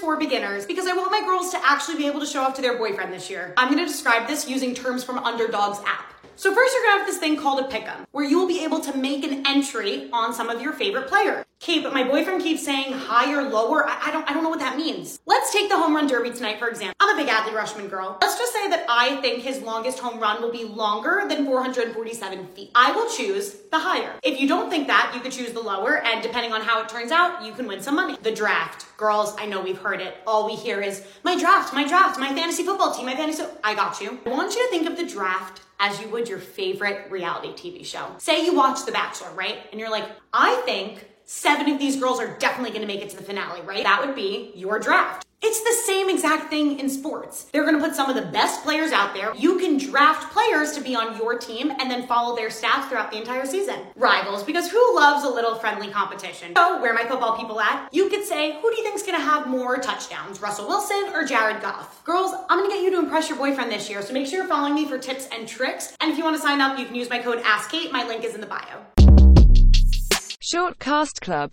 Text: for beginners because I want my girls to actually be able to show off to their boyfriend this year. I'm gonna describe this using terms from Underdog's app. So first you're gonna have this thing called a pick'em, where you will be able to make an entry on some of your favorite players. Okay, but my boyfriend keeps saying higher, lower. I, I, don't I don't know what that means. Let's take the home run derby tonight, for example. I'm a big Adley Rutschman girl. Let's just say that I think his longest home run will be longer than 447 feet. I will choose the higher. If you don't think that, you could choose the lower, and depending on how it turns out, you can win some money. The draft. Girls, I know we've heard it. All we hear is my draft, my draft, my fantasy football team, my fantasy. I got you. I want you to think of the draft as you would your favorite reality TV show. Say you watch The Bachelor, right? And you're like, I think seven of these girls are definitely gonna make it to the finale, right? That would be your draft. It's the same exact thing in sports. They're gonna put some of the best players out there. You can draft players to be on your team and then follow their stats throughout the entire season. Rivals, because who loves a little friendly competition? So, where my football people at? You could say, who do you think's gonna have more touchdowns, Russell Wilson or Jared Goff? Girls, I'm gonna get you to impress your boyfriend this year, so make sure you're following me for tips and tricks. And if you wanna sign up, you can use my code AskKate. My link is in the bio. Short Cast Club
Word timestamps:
for 0.00 0.16
beginners 0.16 0.64
because 0.64 0.86
I 0.86 0.94
want 0.94 1.12
my 1.12 1.20
girls 1.20 1.50
to 1.50 1.60
actually 1.64 1.98
be 1.98 2.06
able 2.06 2.20
to 2.20 2.26
show 2.26 2.42
off 2.42 2.54
to 2.54 2.62
their 2.62 2.78
boyfriend 2.78 3.12
this 3.12 3.28
year. 3.28 3.52
I'm 3.56 3.68
gonna 3.68 3.86
describe 3.86 4.26
this 4.26 4.48
using 4.48 4.74
terms 4.74 5.04
from 5.04 5.18
Underdog's 5.18 5.78
app. 5.86 6.14
So 6.40 6.54
first 6.54 6.74
you're 6.74 6.84
gonna 6.84 7.00
have 7.00 7.06
this 7.06 7.18
thing 7.18 7.36
called 7.36 7.60
a 7.60 7.68
pick'em, 7.68 8.06
where 8.12 8.24
you 8.24 8.38
will 8.38 8.48
be 8.48 8.64
able 8.64 8.80
to 8.80 8.96
make 8.96 9.24
an 9.24 9.46
entry 9.46 10.08
on 10.10 10.32
some 10.32 10.48
of 10.48 10.62
your 10.62 10.72
favorite 10.72 11.06
players. 11.06 11.44
Okay, 11.62 11.82
but 11.82 11.92
my 11.92 12.02
boyfriend 12.02 12.40
keeps 12.40 12.64
saying 12.64 12.94
higher, 12.94 13.42
lower. 13.42 13.86
I, 13.86 14.06
I, 14.06 14.10
don't 14.10 14.28
I 14.30 14.32
don't 14.32 14.42
know 14.42 14.48
what 14.48 14.60
that 14.60 14.78
means. 14.78 15.20
Let's 15.26 15.52
take 15.52 15.68
the 15.68 15.76
home 15.76 15.94
run 15.94 16.06
derby 16.06 16.30
tonight, 16.30 16.58
for 16.58 16.68
example. 16.68 16.94
I'm 16.98 17.14
a 17.14 17.22
big 17.22 17.30
Adley 17.30 17.52
Rutschman 17.52 17.90
girl. 17.90 18.16
Let's 18.22 18.38
just 18.38 18.54
say 18.54 18.70
that 18.70 18.86
I 18.88 19.20
think 19.20 19.42
his 19.42 19.60
longest 19.60 19.98
home 19.98 20.18
run 20.18 20.40
will 20.40 20.50
be 20.50 20.64
longer 20.64 21.24
than 21.28 21.44
447 21.44 22.46
feet. 22.54 22.70
I 22.74 22.92
will 22.92 23.10
choose 23.10 23.56
the 23.70 23.78
higher. 23.78 24.10
If 24.22 24.40
you 24.40 24.48
don't 24.48 24.70
think 24.70 24.86
that, 24.86 25.12
you 25.14 25.20
could 25.20 25.32
choose 25.32 25.52
the 25.52 25.60
lower, 25.60 25.98
and 25.98 26.22
depending 26.22 26.54
on 26.54 26.62
how 26.62 26.80
it 26.80 26.88
turns 26.88 27.12
out, 27.12 27.44
you 27.44 27.52
can 27.52 27.66
win 27.66 27.82
some 27.82 27.96
money. 27.96 28.16
The 28.22 28.32
draft. 28.32 28.86
Girls, 29.00 29.34
I 29.38 29.46
know 29.46 29.62
we've 29.62 29.78
heard 29.78 30.02
it. 30.02 30.18
All 30.26 30.44
we 30.44 30.54
hear 30.54 30.82
is 30.82 31.02
my 31.24 31.34
draft, 31.40 31.72
my 31.72 31.88
draft, 31.88 32.20
my 32.20 32.34
fantasy 32.34 32.64
football 32.64 32.94
team, 32.94 33.06
my 33.06 33.16
fantasy. 33.16 33.42
I 33.64 33.74
got 33.74 33.98
you. 33.98 34.20
I 34.26 34.28
want 34.28 34.54
you 34.54 34.62
to 34.62 34.68
think 34.68 34.86
of 34.86 34.98
the 34.98 35.06
draft 35.06 35.62
as 35.78 35.98
you 36.02 36.08
would 36.10 36.28
your 36.28 36.38
favorite 36.38 37.10
reality 37.10 37.48
TV 37.54 37.82
show. 37.82 38.14
Say 38.18 38.44
you 38.44 38.54
watch 38.54 38.84
The 38.84 38.92
Bachelor, 38.92 39.30
right? 39.32 39.56
And 39.70 39.80
you're 39.80 39.90
like, 39.90 40.04
I 40.34 40.54
think 40.66 41.08
seven 41.30 41.70
of 41.70 41.78
these 41.78 41.94
girls 41.94 42.18
are 42.18 42.36
definitely 42.38 42.72
gonna 42.72 42.88
make 42.88 43.00
it 43.00 43.08
to 43.08 43.16
the 43.16 43.22
finale, 43.22 43.60
right? 43.62 43.84
That 43.84 44.04
would 44.04 44.16
be 44.16 44.50
your 44.56 44.80
draft. 44.80 45.24
It's 45.40 45.60
the 45.60 45.90
same 45.90 46.10
exact 46.10 46.50
thing 46.50 46.80
in 46.80 46.90
sports. 46.90 47.44
They're 47.52 47.64
gonna 47.64 47.78
put 47.78 47.94
some 47.94 48.10
of 48.10 48.16
the 48.16 48.30
best 48.30 48.64
players 48.64 48.90
out 48.90 49.14
there. 49.14 49.32
You 49.36 49.56
can 49.58 49.78
draft 49.78 50.32
players 50.32 50.72
to 50.72 50.80
be 50.80 50.96
on 50.96 51.16
your 51.16 51.38
team 51.38 51.70
and 51.70 51.88
then 51.88 52.08
follow 52.08 52.34
their 52.34 52.48
stats 52.48 52.88
throughout 52.88 53.12
the 53.12 53.18
entire 53.18 53.46
season. 53.46 53.76
Rivals, 53.94 54.42
because 54.42 54.68
who 54.68 54.96
loves 54.96 55.24
a 55.24 55.30
little 55.30 55.54
friendly 55.54 55.88
competition? 55.88 56.52
So, 56.56 56.82
where 56.82 56.92
my 56.92 57.04
football 57.04 57.38
people 57.38 57.60
at? 57.60 57.88
You 57.94 58.10
could 58.10 58.24
say, 58.24 58.60
who 58.60 58.68
do 58.68 58.76
you 58.76 58.82
think's 58.82 59.04
gonna 59.04 59.20
have 59.20 59.46
more 59.46 59.78
touchdowns, 59.78 60.42
Russell 60.42 60.66
Wilson 60.66 61.10
or 61.14 61.24
Jared 61.24 61.62
Goff? 61.62 62.02
Girls, 62.04 62.32
I'm 62.50 62.58
gonna 62.58 62.74
get 62.74 62.82
you 62.82 62.90
to 62.90 62.98
impress 62.98 63.28
your 63.28 63.38
boyfriend 63.38 63.70
this 63.70 63.88
year, 63.88 64.02
so 64.02 64.12
make 64.12 64.26
sure 64.26 64.40
you're 64.40 64.48
following 64.48 64.74
me 64.74 64.84
for 64.84 64.98
tips 64.98 65.28
and 65.32 65.46
tricks. 65.46 65.96
And 66.00 66.10
if 66.10 66.18
you 66.18 66.24
wanna 66.24 66.38
sign 66.38 66.60
up, 66.60 66.76
you 66.76 66.86
can 66.86 66.96
use 66.96 67.08
my 67.08 67.20
code 67.20 67.40
AskKate. 67.44 67.92
My 67.92 68.04
link 68.04 68.24
is 68.24 68.34
in 68.34 68.40
the 68.40 68.48
bio. 68.48 68.99
Short 70.52 70.80
Cast 70.80 71.20
Club 71.20 71.48